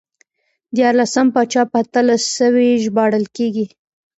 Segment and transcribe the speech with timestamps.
[0.75, 3.65] دیارلسم پاچا په اتلس سوی ژباړل کېږي.